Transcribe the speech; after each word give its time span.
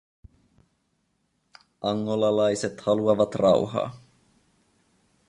Angolalaiset 1.89 2.81
haluavat 2.87 3.35
rauhaa. 3.35 3.89